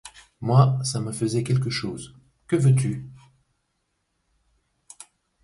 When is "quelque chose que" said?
1.43-2.55